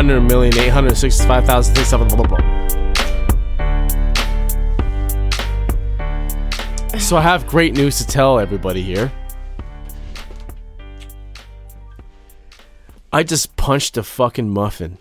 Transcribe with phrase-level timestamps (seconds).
[0.00, 2.68] 100 million, 865,000, blah, blah, blah.
[6.98, 9.12] So I have great news to tell everybody here.
[13.12, 14.96] I just punched a fucking muffin.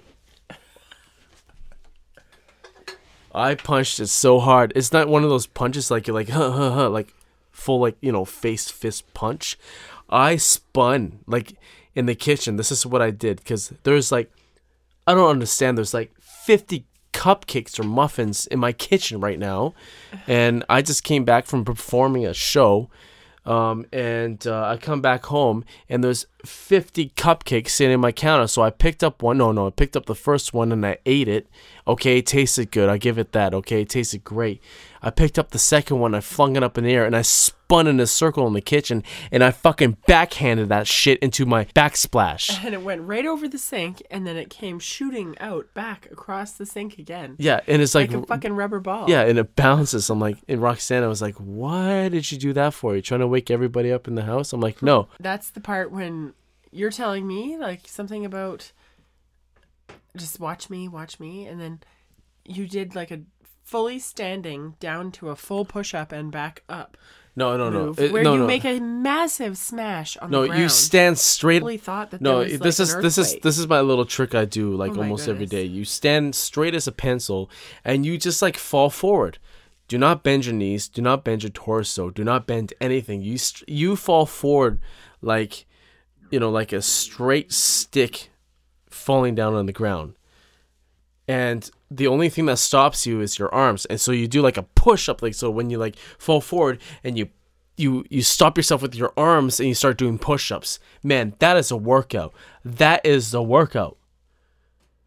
[3.33, 4.73] I punched it so hard.
[4.75, 7.13] It's not one of those punches like you're like huh huh huh like
[7.51, 9.57] full like you know face fist punch.
[10.09, 11.53] I spun like
[11.95, 12.57] in the kitchen.
[12.57, 14.29] This is what I did because there's like
[15.09, 15.75] I don't understand.
[15.75, 19.73] There's like 50 cupcakes or muffins in my kitchen right now,
[20.27, 22.91] and I just came back from performing a show.
[23.43, 28.47] Um, and uh, I come back home and there's 50 cupcakes sitting in my counter.
[28.47, 29.37] So I picked up one.
[29.37, 31.47] No, no, I picked up the first one and I ate it.
[31.87, 32.89] Okay, it tasted good.
[32.89, 33.53] I give it that.
[33.53, 34.61] Okay, it tasted great.
[35.01, 36.13] I picked up the second one.
[36.13, 38.61] I flung it up in the air and I spun in a circle in the
[38.61, 42.49] kitchen and I fucking backhanded that shit into my backsplash.
[42.69, 46.51] And it went right over the sink, and then it came shooting out back across
[46.51, 47.35] the sink again.
[47.39, 49.09] Yeah, and it's like, Like a fucking rubber ball.
[49.09, 50.09] yeah, and it bounces.
[50.09, 52.95] I'm like, and Roxanne, was like, why did you do that for?
[52.95, 54.53] You trying to wake everybody up in the house?
[54.53, 55.07] I'm like, no.
[55.19, 56.33] That's the part when
[56.71, 58.71] you're telling me like something about
[60.17, 61.79] just watch me, watch me, and then
[62.45, 63.21] you did like a
[63.63, 66.97] fully standing down to a full push up and back up
[67.35, 67.85] No, no, no.
[67.87, 68.47] move It- where no, you no.
[68.47, 70.63] make a massive smash on no, the ground.
[70.63, 71.61] you stand straight.
[71.61, 74.05] Really thought that No, there was, this like, is this is this is my little
[74.05, 75.61] trick I do like Oh almost every goodness.
[75.61, 75.65] day.
[75.65, 77.49] You stand straight as a pencil
[77.85, 79.37] and you just like fall forward.
[79.87, 80.87] Do not bend your knees.
[80.87, 82.09] Do not bend your torso.
[82.09, 83.21] Do not bend anything.
[83.21, 84.79] You st- you fall forward
[85.21, 85.65] like
[86.31, 88.29] you know like a straight stick
[88.89, 90.15] falling down on the ground.
[91.27, 93.85] And the only thing that stops you is your arms.
[93.85, 96.81] And so you do like a push up like so when you like fall forward
[97.03, 97.29] and you
[97.77, 100.79] you you stop yourself with your arms and you start doing push-ups.
[101.01, 102.33] Man, that is a workout.
[102.65, 103.97] That is the workout.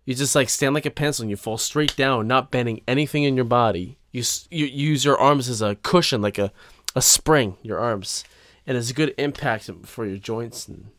[0.05, 3.25] You just like stand like a pencil and you fall straight down, not bending anything
[3.25, 3.99] in your body.
[4.11, 6.53] You you use your arms as a cushion, like a
[6.97, 7.57] a spring.
[7.63, 8.25] Your arms,
[8.67, 10.91] and it's a good impact for your joints and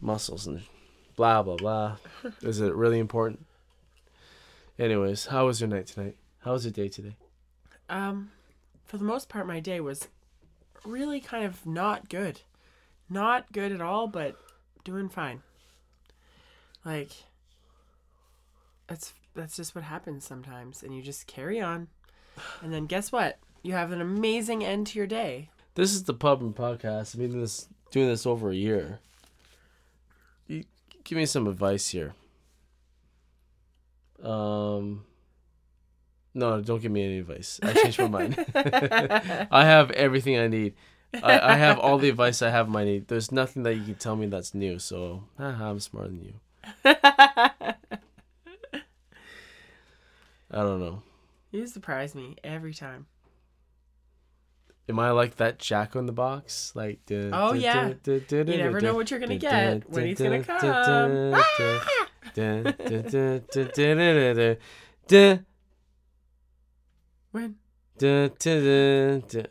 [0.00, 0.62] muscles and
[1.16, 1.96] blah blah blah.
[2.42, 3.46] is it really important?
[4.78, 6.16] Anyways, how was your night tonight?
[6.40, 7.16] How was your day today?
[7.88, 8.30] Um,
[8.84, 10.08] for the most part, my day was
[10.84, 12.40] really kind of not good.
[13.08, 14.36] Not good at all, but
[14.84, 15.42] doing fine.
[16.84, 17.10] Like,
[18.86, 21.88] that's that's just what happens sometimes, and you just carry on.
[22.62, 23.38] And then guess what?
[23.62, 25.50] You have an amazing end to your day.
[25.74, 27.14] This is the Pub and Podcast.
[27.14, 29.00] I've been this doing this over a year.
[31.04, 32.14] Give me some advice here.
[34.22, 35.04] Um,
[36.34, 37.58] no, don't give me any advice.
[37.62, 38.44] I changed my mind.
[39.50, 40.74] I have everything I need.
[41.14, 43.08] I, I have all the advice I have my need.
[43.08, 44.78] There's nothing that you can tell me that's new.
[44.78, 46.34] So haha, I'm smarter than you.
[50.52, 51.02] I don't know.
[51.50, 53.06] You surprise me every time.
[54.88, 56.72] Am I like that Jack on the Box?
[56.74, 60.18] Like, duh, oh duh, yeah, duh, you never know what you're gonna get when he's
[60.18, 61.30] gonna come.
[67.30, 67.54] When?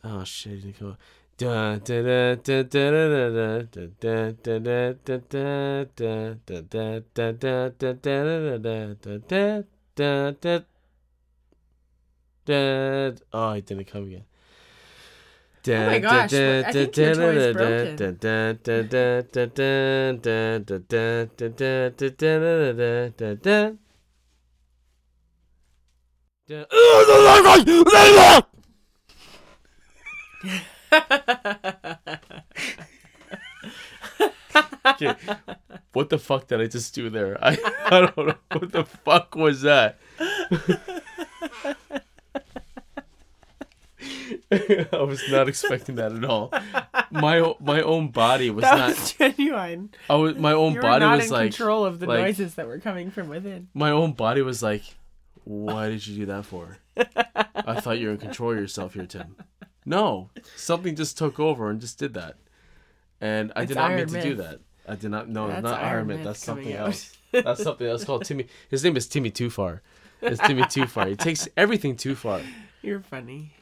[0.03, 0.77] Oh shit!
[0.77, 0.97] Come.
[13.31, 14.23] Oh, he didn't come again.
[15.75, 16.33] Oh my gosh,
[16.65, 17.95] I think your toy is broken.
[34.85, 35.13] Okay,
[35.93, 37.37] what the fuck did I just do there?
[37.43, 38.35] I, I don't know.
[38.51, 39.99] What the fuck was that?
[44.93, 46.51] I was not expecting that at all.
[47.11, 48.89] My my own body was That not.
[48.89, 49.91] was genuine.
[50.09, 51.51] I was, my own You body was in like.
[51.51, 53.67] control of the like- noises that were coming from within.
[53.73, 54.83] My own body was like,
[55.43, 59.05] "Why did you do that for?" I thought you were in control of yourself here,
[59.05, 59.35] Tim.
[59.85, 62.35] No, something just took over and just did that,
[63.21, 64.59] and I It's did not mean to do that.
[64.87, 65.29] I did not.
[65.29, 66.23] No, That's not Iron Man.
[66.23, 67.15] That's something else.
[67.31, 68.47] That's something else called Timmy.
[68.69, 69.81] His name is Timmy Too Far.
[70.21, 71.05] It's Timmy Too Far.
[71.07, 72.41] He takes everything too far.
[72.81, 73.53] You're funny.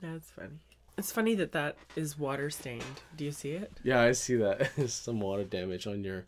[0.00, 0.60] That's funny.
[0.96, 2.82] It's funny that that is water stained.
[3.16, 3.70] Do you see it?
[3.84, 4.70] Yeah, I see that.
[4.88, 6.26] Some water damage on your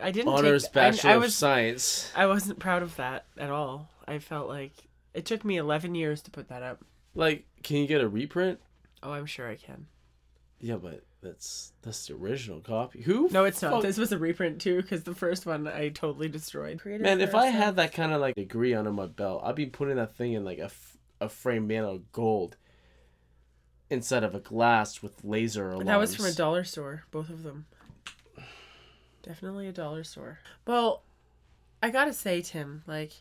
[0.00, 2.12] I didn't honors take, I- bachelor I, of was science.
[2.16, 3.88] I wasn't proud of that at all.
[4.06, 4.72] I felt like
[5.14, 6.84] it took me 11 years to put that up.
[7.14, 8.60] Like, can you get a reprint?
[9.02, 9.86] Oh, I'm sure I can.
[10.60, 13.02] Yeah, but That's that's the original copy.
[13.02, 13.28] Who?
[13.30, 13.72] No, it's not.
[13.74, 16.80] fuck- This was a reprint too, because the first one I totally destroyed.
[16.84, 19.96] Man, if I had that kind of like degree under my belt, I'd be putting
[19.96, 22.56] that thing in like a, f- a frame made out of gold
[23.90, 25.86] instead of a glass with laser alarms.
[25.86, 27.66] That was from a dollar store, both of them.
[29.22, 30.38] Definitely a dollar store.
[30.66, 31.02] Well,
[31.82, 33.12] I gotta say, Tim, like,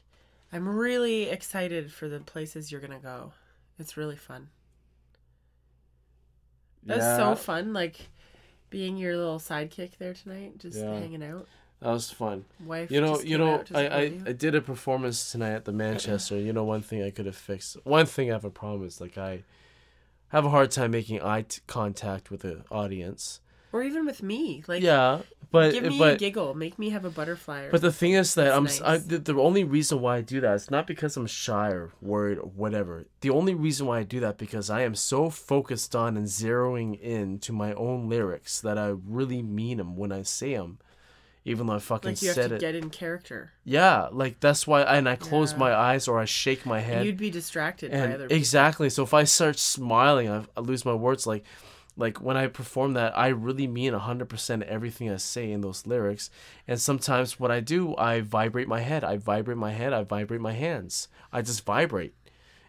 [0.51, 3.33] I'm really excited for the places you're gonna go.
[3.79, 4.49] It's really fun.
[6.83, 8.09] That's Yeah, so fun, like
[8.69, 10.93] being your little sidekick there tonight, just Yeah.
[10.99, 11.47] hanging out.
[11.81, 12.45] That was fun.
[12.65, 13.99] Wife, You know, you know, I, I.
[14.25, 16.35] I did a performance tonight at the Manchester.
[16.37, 17.77] You know, one thing I could have fixed.
[17.85, 19.43] One thing I have a problem is like I
[20.29, 23.41] have a hard time making eye t- contact with the audience.
[23.71, 25.21] or even with me, like, yeah,
[25.51, 27.63] but give me a giggle, make me have a butterfly.
[27.63, 29.03] Or but the thing is that I'm s I nice.
[29.03, 32.37] the, the only reason why I do that is not because I'm shy or worried
[32.37, 33.05] or whatever.
[33.21, 36.99] The only reason why I do that because I am so focused on and zeroing
[36.99, 40.79] in to my own lyrics that I really mean them when I say them,
[41.47, 42.59] even though I fucking like you have to it.
[42.61, 43.51] get in character.
[43.63, 45.59] Yeah, like that's why, and I close Yeah.
[45.59, 47.05] my eyes or I shake my head.
[47.05, 48.35] You'd be distracted by other people.
[48.37, 48.89] exactly.
[48.89, 51.25] So if I start smiling, I, I lose my words.
[51.25, 51.43] Like,
[51.95, 55.87] like when I perform that, I really mean hundred percent everything I say in those
[55.87, 56.29] lyrics.
[56.67, 59.03] And sometimes what I do, I vibrate my head.
[59.03, 59.93] I vibrate my head.
[59.93, 61.07] I vibrate my hands.
[61.33, 62.13] I just vibrate,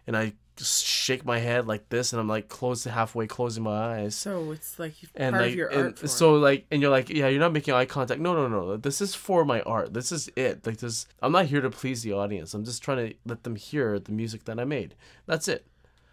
[0.07, 0.33] and I
[0.65, 4.15] shake my head like this, and I'm like close to halfway closing my eyes.
[4.15, 7.27] So it's like and part like of your and so like and you're like yeah
[7.27, 8.19] you're not making eye contact.
[8.19, 9.93] No no no this is for my art.
[9.93, 10.65] This is it.
[10.65, 12.53] Like this i'm not here to please the audience.
[12.53, 14.95] I'm just trying to let them hear the music that i made.
[15.25, 15.65] That's it.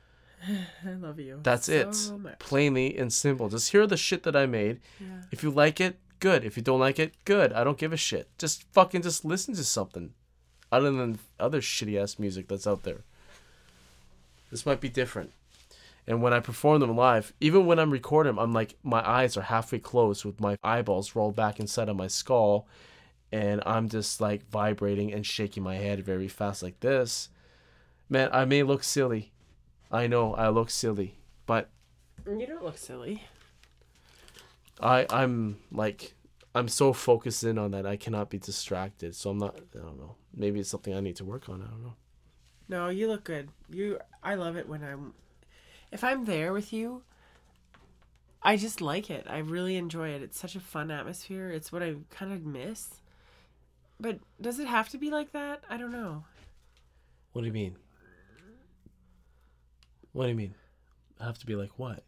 [0.46, 1.40] I love you.
[1.42, 1.94] that's it.
[1.94, 2.38] so much.
[2.38, 3.48] plainly and simple.
[3.48, 4.80] Just hear the shit that i made.
[5.00, 5.22] Yeah.
[5.30, 6.44] if you like it good.
[6.44, 7.52] If you don't like it good.
[7.52, 8.28] I don't give a shit.
[8.38, 10.12] Just fucking just listen to something
[10.72, 13.04] other than other shitty ass music that's out there
[14.50, 15.32] this might be different
[16.06, 19.36] and when I perform them live, even when I'm recording them, I'm like, my eyes
[19.36, 22.68] are halfway closed with my eyeballs rolled back inside of my skull.
[23.32, 27.28] And I'm just like vibrating and shaking my head very fast, like this.
[28.08, 29.32] Man, I may look silly.
[29.90, 31.16] I know I look silly.
[31.44, 31.70] But
[32.24, 33.24] You don't look silly.
[34.80, 36.14] I, I'm like,
[36.54, 39.16] I'm so focused in on that, I cannot be distracted.
[39.16, 40.14] So I'm not, I don't know.
[40.32, 41.62] Maybe it's something I need to work on.
[41.62, 41.94] I don't know.
[42.68, 43.48] No, you look good.
[43.70, 45.14] You I love it when I'm
[45.92, 47.02] if I'm there with you,
[48.42, 49.26] I just like it.
[49.28, 50.22] I really enjoy it.
[50.22, 51.48] It's such a fun atmosphere.
[51.50, 53.00] It's what I kind of miss.
[53.98, 55.62] But does it have to be like that?
[55.70, 56.24] I don't know.
[57.32, 57.76] What do you mean?
[60.12, 60.54] What do you mean?
[61.20, 62.02] Have to be like what?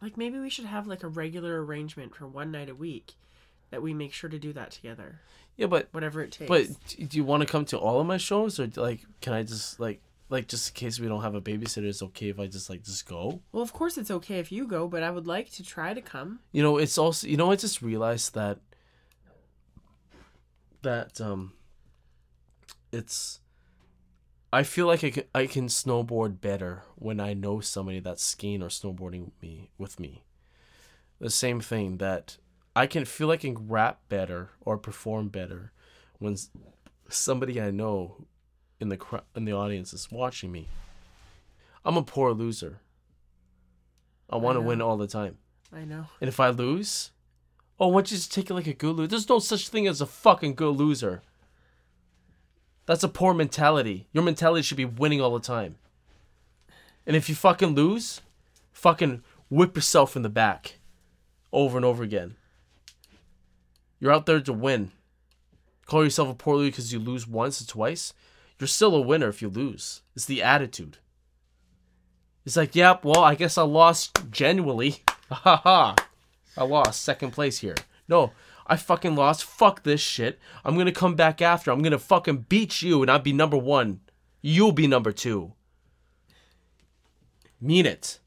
[0.00, 3.14] Like maybe we should have like a regular arrangement for one night a week
[3.72, 5.18] that we make sure to do that together.
[5.56, 6.48] Yeah, but Whatever it takes.
[6.48, 9.42] But do you want to come to all of my shows, or like, can I
[9.42, 12.46] just like, like just in case we don't have a babysitter, it's okay if I
[12.46, 13.40] just like just go?
[13.50, 16.00] well, of course it's okay if you go, but I would like to try to
[16.00, 16.40] come.
[16.52, 18.58] You know, it's also you know I just realized that
[20.82, 21.52] that um,
[22.92, 23.40] it's
[24.52, 28.62] I feel like I can I can snowboard better when I know somebody that's skiing
[28.62, 30.24] or snowboarding with me with me.
[31.20, 32.36] The same thing that
[32.74, 35.72] I can feel like I can rap better or perform better
[36.18, 36.36] when
[37.08, 38.26] somebody I know
[38.80, 40.68] in the cr- in the audience is watching me.
[41.84, 42.80] I'm a poor loser.
[44.30, 45.36] I want to win all the time.
[45.72, 46.06] I know.
[46.20, 47.10] And if I lose,
[47.78, 49.08] oh, why don't you just take it like a good loser?
[49.08, 51.22] There's no such thing as a fucking good loser.
[52.86, 54.08] That's a poor mentality.
[54.12, 55.76] Your mentality should be winning all the time.
[57.06, 58.20] And if you fucking lose,
[58.72, 60.78] fucking whip yourself in the back
[61.52, 62.36] over and over again.
[64.02, 64.90] You're out there to win.
[65.86, 68.12] Call yourself a poor loser because you lose once or twice.
[68.58, 70.02] You're still a winner if you lose.
[70.16, 70.98] It's the attitude.
[72.44, 75.04] It's like, yep, well, I guess I lost genuinely.
[75.30, 75.94] Ha ha.
[76.58, 77.76] I lost second place here.
[78.06, 78.32] No,
[78.66, 79.44] I fucking lost.
[79.44, 80.38] Fuck this shit.
[80.62, 81.70] I'm gonna come back after.
[81.70, 84.00] I'm gonna fucking beat you and I'll be number one.
[84.42, 85.52] You'll be number two.
[87.62, 88.18] Mean it.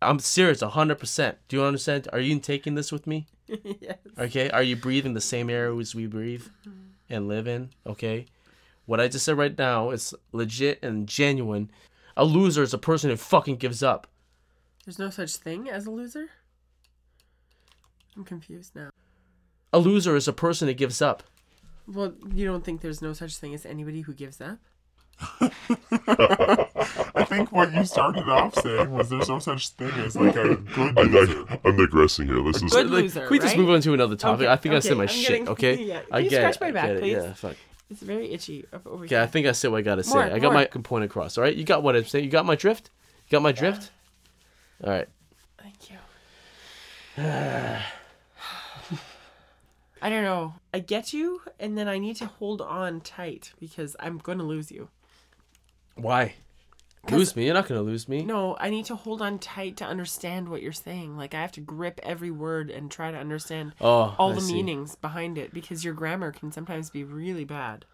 [0.00, 1.34] I'm serious, 100%.
[1.48, 2.06] Do you understand?
[2.12, 3.26] Are you taking this with me?
[3.80, 3.98] yes.
[4.18, 4.50] Okay.
[4.50, 6.88] Are you breathing the same air as we breathe mm-hmm.
[7.08, 7.70] and live in?
[7.86, 8.26] Okay.
[8.86, 11.70] What I just said right now is legit and genuine.
[12.16, 14.06] A loser is a person who fucking gives up.
[14.84, 16.30] There's no such thing as a loser?
[18.16, 18.90] I'm confused now.
[19.72, 21.22] A loser is a person that gives up.
[21.86, 24.58] Well, you don't think there's no such thing as anybody who gives up?
[25.40, 30.56] I think what you started off saying was there's no such thing as like a
[30.56, 31.44] good I'm, loser.
[31.44, 32.42] dig- I'm digressing here.
[32.42, 33.58] This is Good Like, loser, can we just right?
[33.60, 34.42] move on to another topic?
[34.46, 35.28] Okay, I think I said my I'm shit.
[35.28, 35.74] getting- Okay.
[35.84, 36.00] yeah.
[36.02, 37.12] Can I you get scratch it, my back, get it, please?
[37.12, 37.32] Yeah.
[37.34, 37.56] Fuck.
[37.90, 39.14] It's very itchy up over Okay.
[39.16, 39.22] here.
[39.22, 40.18] I think I said what I gotta say.
[40.18, 40.54] I got more.
[40.54, 41.36] my point across.
[41.38, 41.54] All right.
[41.54, 42.24] You got what I'm saying.
[42.24, 42.90] You got my drift.
[43.26, 43.90] You got my drift.
[44.84, 45.08] All right.
[45.58, 45.96] Thank you.
[50.02, 50.54] I don't know.
[50.72, 54.44] I get you, and then I need to hold on tight because I'm going to
[54.44, 54.88] lose you.
[55.96, 56.34] Why?
[57.10, 57.46] Lose me?
[57.46, 58.22] You're not gonna lose me.
[58.24, 61.16] No, I need to hold on tight to understand what you're saying.
[61.16, 64.40] Like I have to grip every word and try to understand Oh, all I the
[64.42, 64.52] see.
[64.54, 67.86] meanings behind it because your grammar can sometimes be really bad.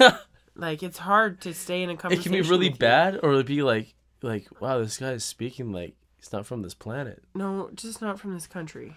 [0.56, 1.98] like it's hard to stay in a conversation.
[1.98, 2.32] It conversation.
[2.32, 2.86] can be really with you.
[2.86, 6.62] bad, or it'd be like, like, wow, this guy is speaking like he's not from
[6.62, 7.22] this planet.
[7.34, 8.96] No, just not from this country.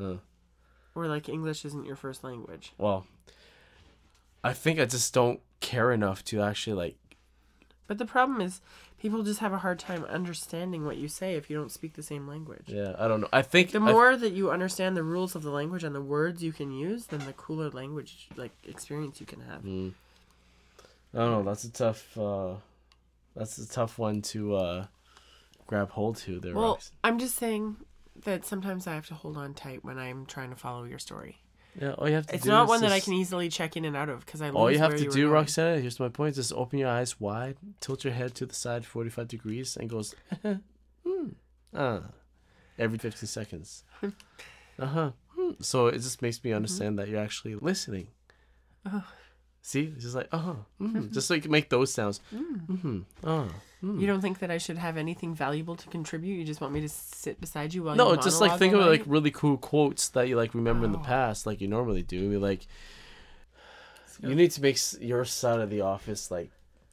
[0.00, 0.14] Uh,
[0.94, 2.72] Or like English isn't your first language.
[2.78, 3.06] well,
[4.44, 6.96] I think I just don't care enough to actually like.
[7.86, 8.60] But the problem is
[8.98, 12.02] people just have a hard time understanding what you say if you don't speak the
[12.02, 12.64] same language.
[12.66, 13.28] Yeah, I don't know.
[13.32, 16.00] I think The I- more that you understand the rules of the language and the
[16.00, 19.62] words you can use, then the cooler language like experience you can have.
[19.62, 19.92] Mm.
[21.12, 21.42] I don't know.
[21.42, 22.16] That's a tough.
[22.18, 22.54] uh
[23.36, 24.86] That's a tough one to uh
[25.66, 26.40] grab hold to.
[26.40, 26.80] There, Well.
[27.02, 27.76] I'm just saying
[28.24, 31.38] that sometimes I have to hold on tight when I'm trying to follow your story.
[31.80, 33.48] Yeah, all you have to It's do not is one that I just- can easily
[33.48, 34.50] check in and out of because I.
[34.50, 35.32] All lose you have where to were do, going.
[35.32, 38.86] Roxana, here's my point: just open your eyes wide, tilt your head to the side,
[38.86, 40.14] forty-five degrees, and goes,
[41.04, 41.28] hmm,
[41.74, 42.02] ah,
[42.78, 43.82] every fifteen seconds.
[44.78, 45.10] uh huh.
[45.60, 46.56] So it just makes me Mm-hmm.
[46.56, 48.06] understand that you're actually listening.
[49.66, 52.20] See, it's just like, uh huh, mm just so you can make those sounds.
[52.34, 52.66] Mm.
[52.66, 53.00] Mm-hmm.
[53.26, 53.48] Oh.
[53.82, 56.34] You don't think that I should have anything valuable to contribute?
[56.36, 58.80] You just want me to sit beside you while you No, just like think of
[58.80, 61.02] like really cool quotes that you like remember in the Oh.
[61.02, 62.28] past, like you normally do.
[62.30, 62.66] Be like,
[64.22, 66.50] you need to make your side of the office like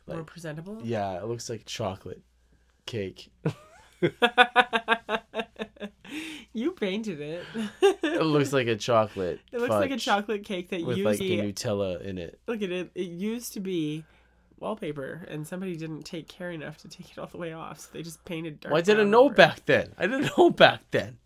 [0.07, 0.79] more like- presentable.
[0.83, 2.21] Yeah, it looks like chocolate
[2.85, 3.29] cake.
[6.53, 7.43] You painted it.
[7.81, 9.39] It looks like a chocolate.
[9.51, 12.39] It looks like a chocolate cake that with like the Nutella in it.
[12.47, 12.91] look at it.
[12.95, 14.03] It used to be
[14.59, 17.89] wallpaper, and somebody didn't take care enough to take it all the way off, so
[17.93, 18.59] they just painted.
[18.59, 19.37] Dark Well, I didn't know over it.
[19.37, 19.93] back then.
[19.97, 21.17] I didn't know back then.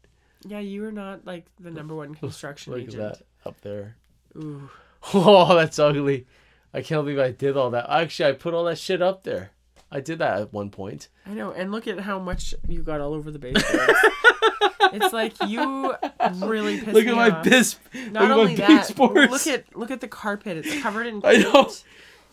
[0.48, 3.02] Yeah, you were not like the number one construction Look at agent.
[3.44, 3.96] that up there.
[4.38, 4.70] Ooh,
[5.14, 6.28] Oh, that's ugly.
[6.74, 7.90] I can't believe I did all that.
[7.90, 9.52] Actually, I put all that shit up there.
[9.96, 11.08] I did that at one point.
[11.26, 11.52] I know.
[11.52, 13.94] And look at how much you got all over the baseboards.
[14.94, 15.96] it's like you
[16.44, 17.44] really pissed Look me at my off.
[17.44, 17.78] bis.
[18.12, 19.32] Not look only at my that, baseboards.
[19.32, 20.58] look at look at the carpet.
[20.58, 21.70] It's covered in I know.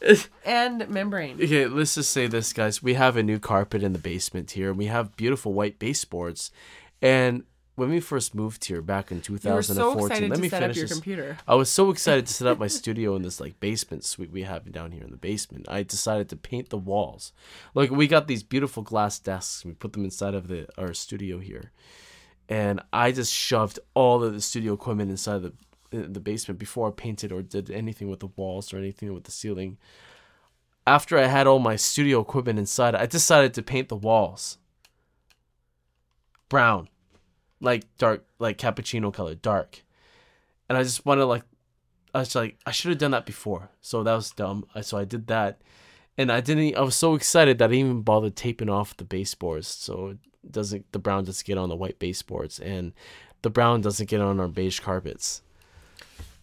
[0.01, 1.37] paint and membrane.
[1.41, 2.83] Okay, let's just say this, guys.
[2.83, 4.71] We have a new carpet in the basement here.
[4.71, 6.51] and We have beautiful white baseboards,
[7.01, 10.49] and when we first moved here back in You were so 2014, excited let me
[10.49, 10.93] finish your this.
[10.93, 11.39] computer.
[11.49, 14.43] I was so excited to set up my studio in this like basement suite we
[14.43, 15.67] have down here in the basement.
[15.69, 17.33] I decided to paint the walls.
[17.75, 19.65] Like we got these beautiful glass desks.
[19.65, 21.73] We put them inside of the our studio here,
[22.49, 25.53] and I just shoved all of the studio equipment inside the
[25.91, 29.25] in the basement before I painted or did anything with the walls or anything with
[29.25, 29.79] the ceiling.
[30.87, 34.59] After I had all my studio equipment inside, I decided to paint the walls
[36.53, 36.87] brown,
[37.63, 39.83] like dark, like cappuccino color, dark
[40.73, 41.43] and I just wanted like
[42.15, 43.69] I was like I should have done that before.
[43.83, 44.65] So that was dumb.
[44.75, 45.61] I so I did that.
[46.17, 49.05] And I didn't I was so excited that I didn't even bother taping off the
[49.05, 50.19] baseboards so it
[50.51, 52.95] doesn't the brown doesn't get on the white baseboards and
[53.43, 55.43] the brown doesn't get on our beige carpets.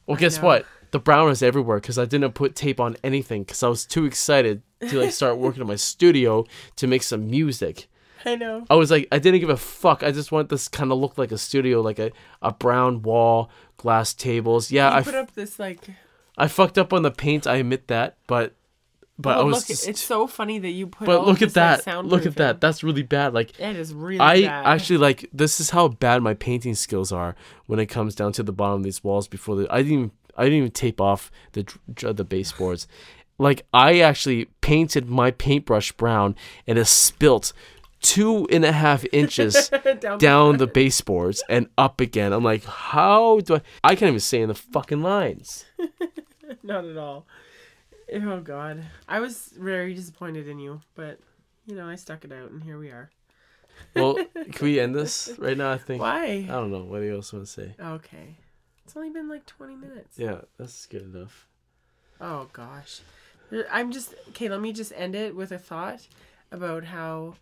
[0.06, 0.46] Well, I guess know.
[0.46, 0.66] what?
[0.92, 4.06] The brown is everywhere because I didn't put tape on anything because I was too
[4.06, 6.46] excited to like start working in my studio
[6.76, 7.88] to make some music.
[8.26, 8.66] I know.
[8.70, 10.04] I was like, I didn't give a fuck.
[10.04, 12.12] I just want this kind of look like a studio, like a,
[12.42, 14.72] a brown wall, glass tables.
[14.72, 15.80] Yeah, you I, put up this like.
[16.38, 17.48] I fucked up on the paint.
[17.48, 18.56] I admit that, but
[19.18, 19.56] but oh, I was.
[19.58, 19.68] look!
[19.68, 21.06] just- it's so funny that you put.
[21.06, 22.06] but look at this, like, that!
[22.06, 22.62] look at that!
[22.62, 23.34] That's really bad.
[23.34, 24.66] Like It is really I bad.
[24.66, 27.36] actually like this is how bad my painting skills are
[27.66, 29.28] when it comes down to the bottom of these walls.
[29.28, 31.66] Before the I didn't even, I didn't even tape off the
[32.14, 32.88] the baseboards.
[33.38, 36.36] Like I actually painted my paintbrush brown
[36.66, 37.52] and it spilt
[38.02, 42.34] two and a half inches Down- down the baseboards and up again.
[42.34, 43.62] I'm like, how do I?
[43.84, 45.66] I can't even say in the fucking lines.
[46.64, 47.26] Not at all.
[48.14, 51.20] Oh God, I was very disappointed in you, but
[51.68, 53.12] you know I stuck it out, and here we are.
[53.96, 54.16] Well,
[54.52, 55.72] can we end this right now?
[55.72, 56.02] I think.
[56.02, 56.26] Why?
[56.50, 56.84] I don't know.
[56.84, 57.76] What do you else want to say?
[57.80, 58.38] Okay,
[58.84, 60.18] it's only been like twenty minutes.
[60.18, 61.48] Yeah, that's good enough.
[62.20, 63.02] Oh gosh,
[63.72, 64.50] I'm just okay.
[64.50, 66.08] Let me just end it with a thought
[66.52, 67.36] about how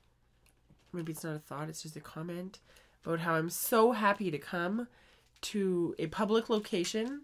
[0.93, 2.59] maybe it's not a thought; it's just a comment
[3.05, 4.87] about how I'm so happy to come
[5.39, 7.21] to a public location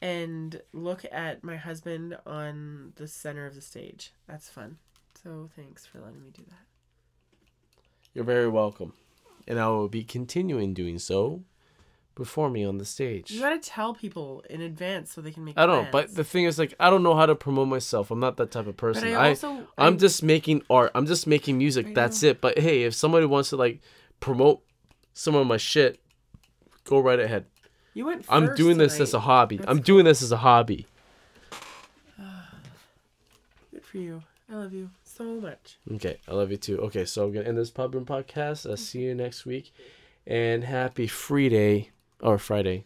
[0.00, 4.12] and look at my husband on the center of the stage.
[4.28, 4.78] That's fun.
[5.22, 6.64] So thanks for letting me do that.
[8.14, 8.94] You're very welcome,
[9.46, 11.42] and I will be continuing doing so,
[12.18, 13.30] before me on the stage.
[13.30, 15.56] You gotta tell people in advance so they can make.
[15.56, 18.10] I don't know, but the thing is, like, I don't know how to promote myself.
[18.10, 19.04] I'm not that type of person.
[19.04, 20.90] But I, also, I am just making art.
[20.94, 21.86] I'm just making music.
[21.86, 22.30] I that's know.
[22.30, 22.40] it.
[22.40, 23.80] But hey, if somebody wants to like
[24.20, 24.62] promote
[25.14, 26.00] some of my shit,
[26.84, 27.46] go right ahead.
[27.94, 28.26] You went.
[28.28, 28.90] i I'm doing tonight.
[28.90, 29.56] this as a hobby.
[29.56, 29.84] That's I'm cool.
[29.84, 30.86] doing this as a hobby.
[33.72, 34.22] Good for you.
[34.50, 35.78] I love you so much.
[35.94, 36.78] Okay, I love you too.
[36.78, 38.68] Okay, so I'm gonna end this pub and podcast.
[38.68, 39.72] I'll see you next week,
[40.26, 42.84] and happy free day or Friday.